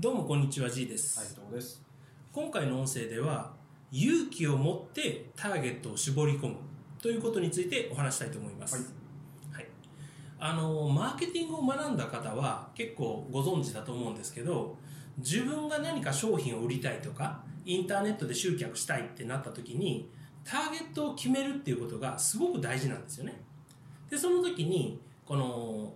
[0.00, 1.82] どうもこんにちは G です、はい、どうです。
[2.32, 3.50] 今回の音声では
[3.90, 6.54] 勇気を持ってターゲットを絞り込む
[7.02, 8.94] ということについてお話したいと思います、
[9.50, 9.66] はい。
[10.38, 14.76] あのマーケティングを学んだ方は結構ご存知だと思うんですけど
[15.16, 20.08] 自分が何か商品を売りたいとかインターネットで集客したいってなった時に
[20.44, 23.42] ターゲットを決めるっていうことがすごく大事なんですよね。
[24.08, 25.92] でその時にこの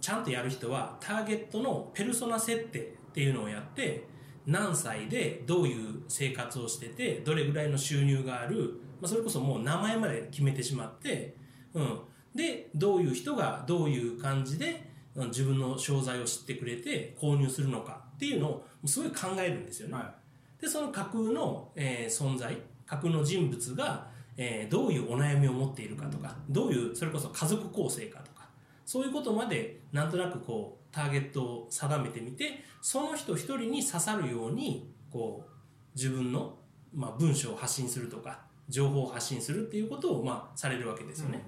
[0.00, 4.06] ちゃんとやる人はターゲットのペルソナ設定っていうのをやって
[4.46, 11.34] 何歳でどういう生活をしててどれぐらいの収入がある、まあ、それこそもう名前まで決めてしまって、
[11.72, 12.00] うん、
[12.34, 19.94] でどういう人がどういう感じでうん自分の商材を知ってくれて購入するのかっていうのをすごい考えるんですよね。
[19.94, 20.14] は
[20.60, 22.56] で、その架空の、えー存在、
[22.86, 28.35] 架空の人物が、えーどういうお悩みを持っているかとか、どういう、それこそ家族構成かとか、
[28.86, 35.50] そういうことまで、なんとなくこう、ターゲットを定めてみて、その人一人に刺さるように、こう、
[35.94, 36.56] 自分の、
[36.94, 41.44] まあ、文章を発信するとか、情報を発信するっていうことを、まあ、されるわけですよね。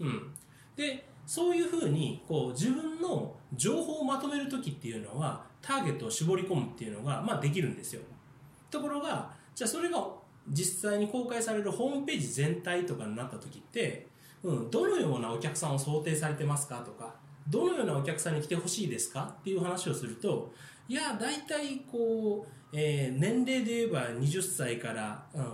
[0.00, 0.34] うん。
[0.76, 8.02] で、そういうふうに、こう、自分の情報をまとめるときっていうのは、ターゲットを絞り込むっていうのが、まあ、できるんですよ。
[8.70, 10.06] ところが、じゃあそれが
[10.48, 14.08] 実際に公開されるホームページ全体とかになった時って、
[14.42, 17.14] うん、どのようなお客さんを想定されてますかとか、
[17.48, 19.34] どのようなお客さんに来てほしいですか？
[19.40, 20.52] っていう話をすると、
[20.88, 25.44] いや、大体こう、えー年齢で言えば20歳から、うん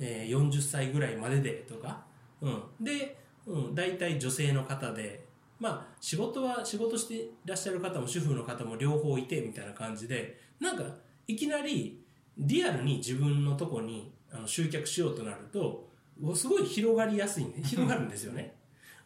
[0.00, 2.04] えー40歳ぐらいまででとか、
[2.40, 5.24] うん、で、うん、大体女性の方で、
[5.60, 10.84] まあ、仕事は、仕事していらっしゃる方も主婦の方も両方いて、みたいな感じで、なんか、
[11.26, 12.02] いきなり、
[12.36, 15.88] リアルに自分のとこにあの集客しようとなると、
[16.34, 18.54] すごい広がりやすいんで、広がるんですよね。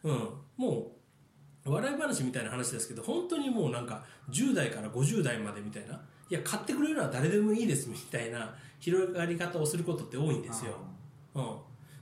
[0.03, 0.29] うん。
[0.57, 0.91] も
[1.65, 10.75] う、笑い話みたいな話ですけど、本当にもうなんか、10代から50代までみたいな、いや、買ってくれるのは誰でもいいですみたいな広がり方をすることって多いんですよ。
[11.35, 11.57] うん。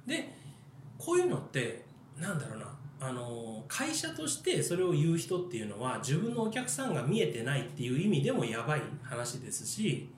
[0.05, 0.33] で、
[0.97, 1.85] こういうのって、
[2.19, 10.09] なんだろうな、あの、会社としてそれを言う人っていうのは、自分のお客さんが見えてないっていう意味でもやばい話ですし、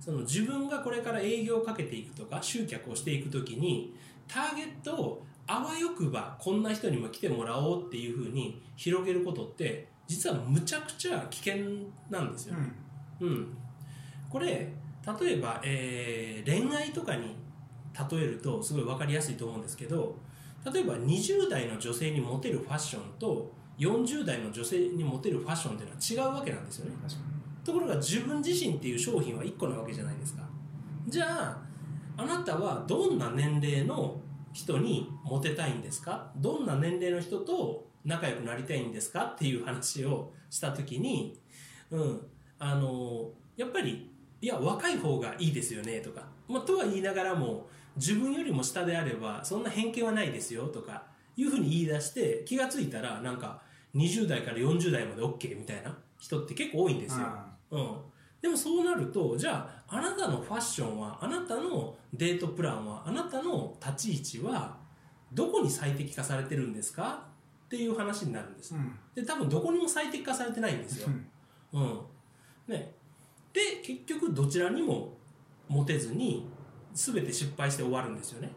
[0.00, 3.94] その自分がこれから営業をかけていくとか、集客をしていくときに、
[4.28, 11.56] ターゲットをあわよくばこんな人にも来てもらおうっていうふうに広げることって、実はむちゃくちゃ危険
[12.10, 12.56] なんですよ。
[13.20, 13.28] うん。
[13.28, 13.56] うん。
[14.30, 14.72] これ、
[15.20, 17.36] 例えば、えー恋愛とかに
[18.10, 20.16] 例えるとすごいわかりやすいと思うんですけど、
[20.72, 26.96] 例えば20代の女性にモテるファッションと40代の女性にモテるファッションっていうのは違うわけなんですよね。
[27.64, 30.42] ところが自分自身っていう商品は1個なわけじゃないですか。
[31.08, 31.58] じゃあ、
[32.16, 34.20] あなたはどんな年齢の
[34.52, 36.30] 人にモテたいんですか？
[36.36, 39.24] どんな年齢の人と仲良くなりたいんですか？
[39.24, 41.40] っていう話をしたときに、
[41.90, 42.20] うん、
[42.58, 44.10] あの、やっぱり、
[44.40, 46.22] いや、若い方がいいですよね、とか。
[46.48, 47.66] まあ、とは言いながらも、
[47.96, 51.04] 自分よりも下であれば、そんな偏見はないですよ、とか、
[51.36, 53.62] いうふうに言い出して、気がついたら、なんか、
[53.94, 57.26] 20代から40代まで OK みたいな人って結構多いんですよ。
[57.70, 57.96] うん。
[58.44, 64.76] でもそうなると、じゃあ、あなたのファッションは、あなたのデートプランは、あなたの立ち位置は、
[65.32, 67.26] どこに最適化されてるんですか？
[67.64, 68.74] っていう話になるんです。
[68.74, 68.94] うん。
[69.14, 71.08] で、多分どこにも最適化されてないんですよ。
[71.72, 72.00] うん。
[72.68, 72.92] ね。
[73.54, 75.16] で、結局どちらにも
[75.66, 76.46] 持てずに、
[76.92, 78.52] 全て失敗して終わるんですよね。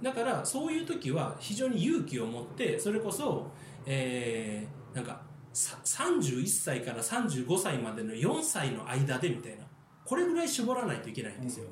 [0.00, 3.50] だから、そういう時は非常に勇気を持って、それこそ、
[3.84, 5.23] えー、なんか、さ
[5.54, 9.64] 31歳から35歳までの4歳の間でみたいな。
[10.04, 11.66] これぐらい絞らないといけないんですよ。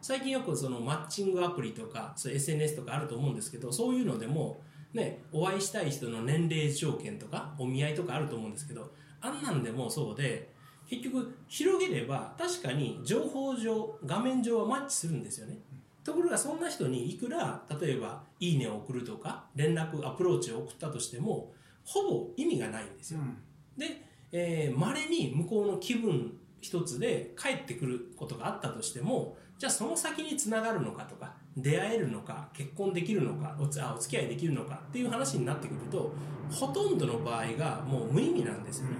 [0.00, 4.60] 最近よくそのマッチングアプリとか、そう SNS とかあると思うんですけど、そういうのでも、
[4.92, 8.92] ね、お会いしたい人の年齢条件とか、お見合いとかあると思うんですけど、
[9.22, 10.52] あんなんでもそうで、
[10.86, 15.58] 結局広げれば確かに情報上、画面上はマッチするんですよね。
[16.04, 23.20] ところがそんな人にいくら、例えば、いいねを送るとか、連絡、アプローチを送ったとしても、ほぼ意味がないんですよ。
[23.20, 23.36] うん。
[23.78, 36.12] で、えー、稀に向こうの気分一つで帰ってくることがあったとしても、じゃあその先に繋がるのかとか、出会えるのか、結婚できるのか、おつあお付き合いできるのかっていう話になってくると、
[36.50, 38.96] ほとんどの場合がもう無意味なんですよね。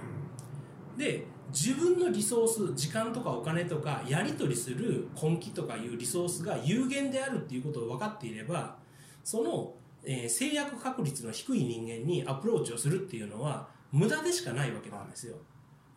[0.97, 8.77] で、自分のリソース、時間とかお金とか、やり取りする根気とかいうリソースが有限であるっていうことを分かっていれば、
[9.23, 9.73] その、
[10.05, 15.35] えー制約確率の低い人間にアプローチをするっていうのは、無駄でしかないわけなんですよ。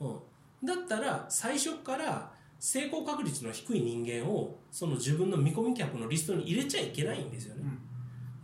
[0.00, 0.66] うん。
[0.66, 7.62] だったら、最初から成功確率の低い人間を、その自分の見込み客のリストに入れちゃいけないんですよね。
[7.64, 7.78] うん。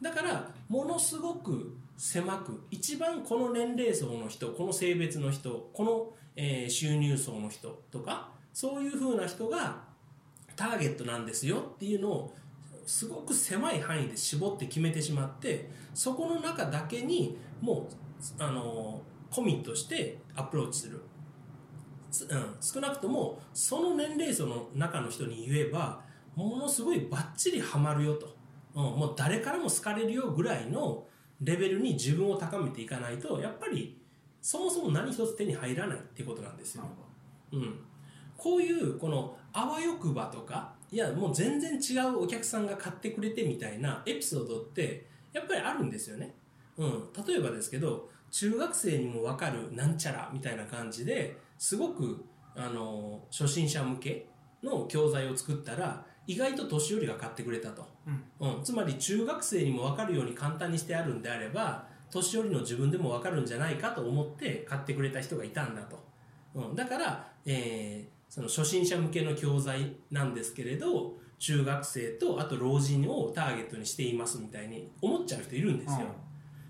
[0.03, 9.83] だから、ものすごく狭く、一番この年齢層の人、この性別の人、この、えー収入層の人とか、そういうふうな人が
[10.57, 12.35] ターゲットなんですよっていうのを
[12.87, 19.01] すごく狭い範囲で絞って決めてしまってそこの中だけにもうあの
[19.31, 21.01] コミットしてアプローチする、
[22.29, 26.01] うん、少なくともその年齢層の中の人に言えば
[26.37, 28.37] ものすごいバッチリハマるよと、
[28.75, 31.07] うん、もう誰からも好かれるよぐらいの
[31.41, 34.01] レベルに自分を高めていかないとやっぱり
[34.41, 36.85] そもそも何一つ手に入らないっていうことなんですよ。
[37.53, 37.81] うん、
[38.37, 46.33] こういうこのあわよくばとかいやもう全然違うお客さんが買ってくれてみたいなエピソードってやっぱりあるんですよね。
[46.77, 52.25] うん、例えばですけど中学生にも分かるなんちゃらみたいな感じですごく
[52.55, 54.29] あの初心者向け
[54.63, 57.89] の教材を作ったら意外と年寄りが買ってくれたと、
[58.41, 66.05] うん、うん、つまり中学生にも分かるように簡単にしてあるんであれば年寄りの自分でも分かるんじゃないかと思って買ってくれた人がいたんだと、
[66.55, 76.09] うん、だから、えー、その初心者向けの教材なんですけれど中学生とあと老人をターゲットにしていますみたいに思っちゃう人いるんですよ、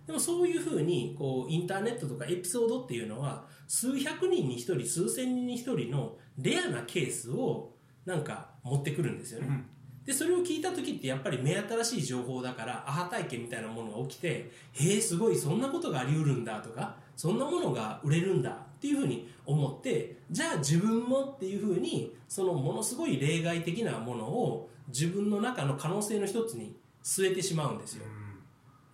[0.06, 7.72] でもそういうふうにこうインターネットとかエピソードっていうのは数百人に一人数千人に一人のレアなケースを
[8.04, 9.64] なんか持ってくるんですよね、うん、
[10.04, 28.04] でそれを聞いた時ってやっぱり目新しい情報だからアハ体験みたいなものが起きてへえすごいそんなことがあり得るんだとかそんなものが売れるんだっていうふうに思ってじゃあ自分もっていうふうにそのものすごい例外的なものを自分の中の可能性の一つに据えてしまうんですよ、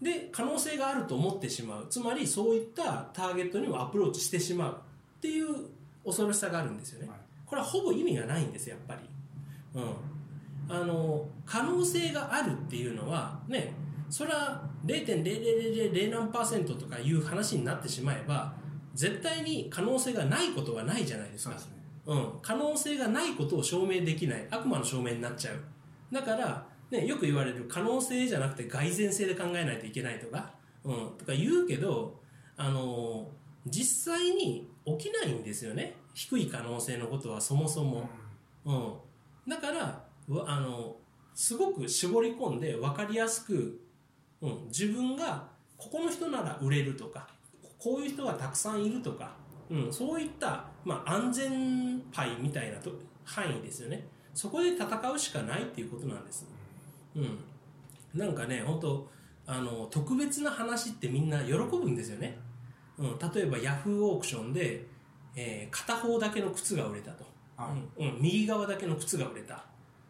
[0.01, 1.87] うん、で可能性があると思ってしまう。
[1.89, 4.73] つまりそういったターゲットにもアプローチしてしまう
[5.19, 5.47] っていう
[6.05, 7.19] 恐ろしさがあるんですよね、はい。
[7.45, 9.01] これはほぼ意味がないんですやっぱり。
[9.75, 10.75] うん。
[10.75, 13.75] あの、可能性があるっていうのは、ね、
[14.09, 18.55] それは0.0000何パーセントとかいう話になってしまえば、
[18.95, 21.57] 絶対に可能性がないことはないじゃないですか。
[21.57, 21.73] うすね、
[22.07, 22.33] うん。
[22.43, 24.47] 可能性がないことを証明できない。
[24.51, 25.57] 悪魔の証明になっちゃう。
[26.13, 32.21] だから、ね、よく言われる可能性じゃなくて蓋然性で考えないといけないとか、うん、とか言うけど、
[32.57, 33.29] あの
[33.67, 35.97] 実際に起きないんですよね。
[36.15, 38.09] 低い可能性のことはそもそも。
[38.65, 38.95] うん。
[39.49, 40.05] だから、
[40.47, 40.97] あの、
[41.35, 43.81] すごく絞り込んで分かりやすく、
[44.43, 47.29] うん、自分がここの人なら売れるとか、
[47.79, 49.33] こういう人がたくさんいるとか、
[49.71, 52.91] うん、そういった、まあ、安全牌みたいなと
[53.25, 54.07] 範囲ですよね。
[54.35, 56.47] そこで戦うしかないっていうことなんです。
[57.15, 57.39] うん。
[58.15, 59.09] なんかね、本当
[59.47, 62.39] あの、特別な話ってみんな喜ぶんですよね。
[62.99, 64.87] うん、例えばヤフーオークションで、
[65.35, 67.25] えー、片方だけの靴が売れたと、
[67.99, 69.65] うん、うん、右側だけの靴が売れた、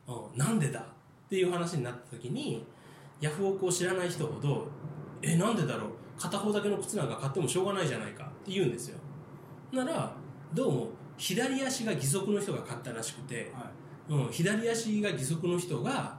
[0.09, 0.85] うん、なんでだっ
[1.29, 2.67] ていう話になった時に
[3.21, 4.69] ヤフオクを知らない人ほど
[5.23, 5.91] えなんでだろう？
[6.19, 8.25] 片方だけの靴なんか買ってもしょうがないじゃないか。
[8.25, 8.99] って言うんですよ。
[9.73, 10.15] なら
[10.53, 13.71] どうも左足が義足の人が買ったらしくて、は
[14.09, 16.19] い、うん、左足が義足の人が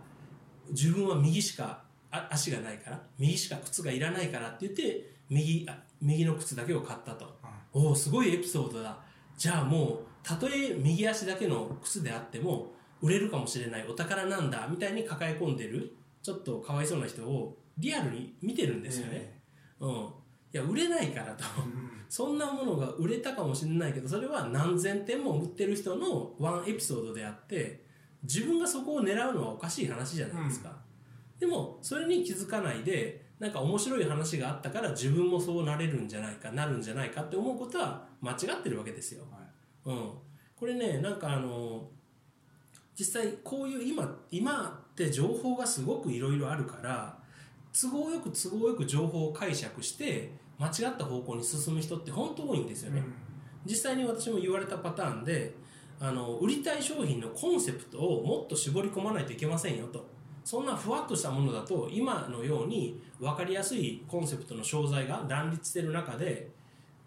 [0.69, 1.83] 自分は右しか
[2.29, 5.67] 足がないから右しか靴がいらないからって言って右
[6.01, 7.37] 右の靴だけを買ったと、
[7.73, 8.97] おおすごいエピソードだ。
[9.37, 20.21] じゃあもうたとえ右足だけの靴であっても売れるかもしれないお宝なんだみたいに抱え込んでるちょっとかわいそうな人をリアルに見てるんですよね、えー、うん。
[20.53, 21.45] いや売れないからと、
[22.09, 27.85] そんなものが売れたかもしれないけどそれは何千点も売ってる人のワンエピソードであって
[28.23, 39.23] 自分がそこを狙うのはおかしい話じゃないですか、うん、でもそれに気づかないでなんか面白い話があったから自分もそうなれるんじゃないかなるんじゃないかって思うことは間違ってるわけですよ。
[39.31, 40.11] はい、うん、
[40.55, 41.89] これねなんかあの
[43.01, 47.17] 実際こういう今今って情報がすごくいろいろあるから
[47.73, 52.99] 都合よく都合よく情報を解釈して間違った方向に進む人って本当多いんですよね。
[52.99, 53.13] うん、
[53.65, 55.55] 実際に私も言われたパターンで
[55.99, 60.07] あの売りたい商品のコンセプトをもっと絞り込まないといけませんよと。
[60.43, 66.49] そんなふわっとしたものだと今のように分かりやすいコンセプトの商材が乱立してる中で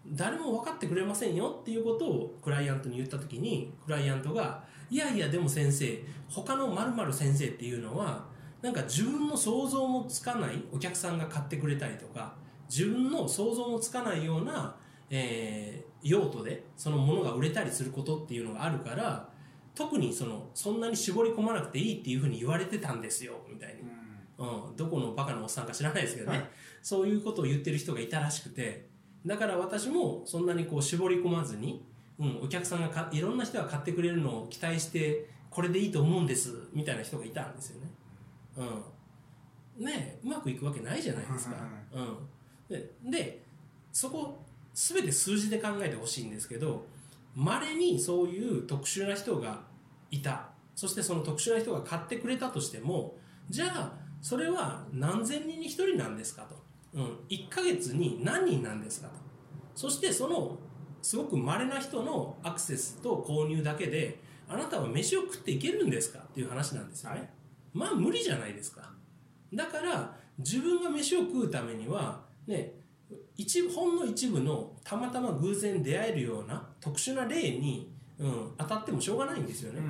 [0.09, 8.27] 誰も分かってくれませんよっていうことをクライアントに言った時にクライアントが「いやいやでも先生他の〇〇先生っていうのは
[8.63, 12.35] なんか自分の想像もつかないお客さんが買ってくれたりとか
[12.69, 14.77] 自分の想像もつかないような、
[15.11, 19.29] えー、用途でそのものが売れたりすることっていうのがあるから
[19.75, 23.83] 特にそのそんなに絞り込まなくていいっていうふうに言われてたんですよみたいに、
[24.39, 26.49] うん、うん、どこのバカなおっさんか知らないですけどね、はい、
[26.83, 28.95] そういうことを言ってる人がいたらしくて。
[29.27, 31.83] だから私もそんなにこう絞り込まずに、
[32.19, 37.91] うん、お客さんがかいろんな人が買ってくれるのを期待してこれでいいと思うんですみたいな人がいたんですよね。
[39.79, 41.57] うん、ねうまくいくわけないじゃないですか。
[41.93, 42.17] うん、
[42.69, 43.45] でで
[43.93, 44.45] そこ
[44.75, 46.87] 全て数字で考えてほしいんですけど
[47.35, 49.63] 稀にそういう特殊な人が
[50.11, 50.49] いた。
[50.75, 53.15] そしてその特殊な人が買ってくれたとしても
[53.49, 56.57] じゃあそれは何千人に1人なんですかと、
[56.95, 59.15] うん、1ヶ月に何人なんですかと。
[59.77, 60.59] そしてその
[61.05, 64.19] すごく稀な人のアクセスと購入だけで
[64.49, 67.29] あなたは飯を食っていけるんですかっていう話なんですよね、はい、
[67.75, 68.91] まあ無理じゃないですか。
[69.53, 72.73] だから自分が飯を食うためにはね
[73.37, 79.83] 一ほんの一部のたまたま偶然出会えるような特殊な例に、うん、当たってもしょうがないんですよね、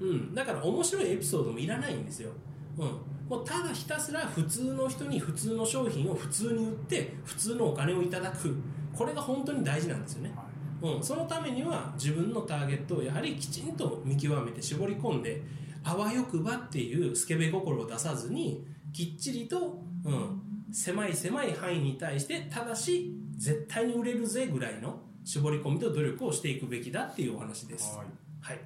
[0.00, 2.30] うん、うん、だから面白いエピソードもいらないんですよ、
[2.78, 2.86] うん、
[3.28, 8.54] もうただひたすら普通の人に普通の商品を普通に売って普通のお金をいただく。
[8.92, 10.46] これが本当に大事なんですよね、はい、
[10.82, 15.42] うん、そのためには自分のターゲットをやはりきちんと見極めて絞り込んで
[15.84, 27.96] あわよくばっていうスケベ心を出さずにきっちりと、うん、狭い狭い範囲に対してただし絶対に売れるぜぐらいの絞り込みと努力をしていくべきだっていうお話です。
[27.96, 28.06] はい、
[28.40, 28.60] はい、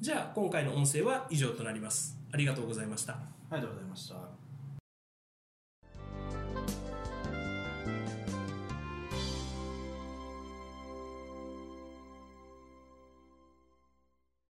[0.00, 2.18] じゃあ今回の音声は以上となります。
[2.32, 3.14] ありがとうございました。
[3.50, 4.43] ありがとうございました。